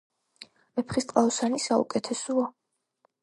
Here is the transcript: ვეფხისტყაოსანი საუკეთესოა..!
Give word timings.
ვეფხისტყაოსანი 0.79 1.61
საუკეთესოა..! 1.67 2.49